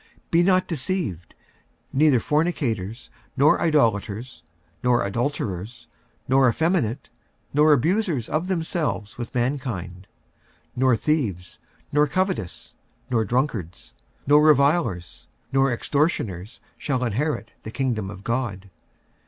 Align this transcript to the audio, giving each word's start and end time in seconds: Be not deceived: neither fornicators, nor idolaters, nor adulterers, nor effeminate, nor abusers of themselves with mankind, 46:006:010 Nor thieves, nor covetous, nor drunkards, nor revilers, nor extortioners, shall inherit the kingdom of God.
Be 0.31 0.41
not 0.41 0.67
deceived: 0.67 1.35
neither 1.93 2.19
fornicators, 2.19 3.11
nor 3.37 3.61
idolaters, 3.61 4.41
nor 4.83 5.05
adulterers, 5.05 5.87
nor 6.27 6.49
effeminate, 6.49 7.11
nor 7.53 7.71
abusers 7.71 8.27
of 8.27 8.47
themselves 8.47 9.19
with 9.19 9.35
mankind, 9.35 10.07
46:006:010 10.71 10.79
Nor 10.79 10.97
thieves, 10.97 11.59
nor 11.91 12.07
covetous, 12.07 12.73
nor 13.11 13.23
drunkards, 13.23 13.93
nor 14.25 14.43
revilers, 14.43 15.27
nor 15.53 15.71
extortioners, 15.71 16.61
shall 16.79 17.03
inherit 17.03 17.51
the 17.61 17.69
kingdom 17.69 18.09
of 18.09 18.23
God. 18.23 18.71